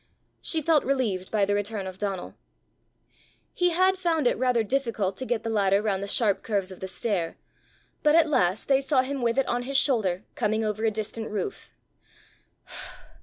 She 0.41 0.63
felt 0.63 0.83
relieved 0.83 1.29
by 1.29 1.45
the 1.45 1.53
return 1.53 1.85
of 1.85 1.99
Donal. 1.99 2.33
He 3.53 3.69
had 3.69 3.99
found 3.99 4.25
it 4.25 4.35
rather 4.35 4.63
difficult 4.63 5.15
to 5.17 5.27
get 5.27 5.43
the 5.43 5.49
ladder 5.51 5.79
round 5.79 6.01
the 6.01 6.07
sharp 6.07 6.41
curves 6.41 6.71
of 6.71 6.79
the 6.79 6.87
stair; 6.87 7.37
but 8.01 8.15
at 8.15 8.27
last 8.27 8.67
they 8.67 8.81
saw 8.81 9.03
him 9.03 9.21
with 9.21 9.37
it 9.37 9.47
on 9.47 9.61
his 9.61 9.77
shoulder 9.77 10.23
coming 10.33 10.65
over 10.65 10.83
a 10.85 10.89
distant 10.89 11.29
roof. 11.29 11.75